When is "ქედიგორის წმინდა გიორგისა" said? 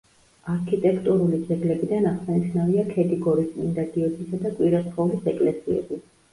2.95-4.43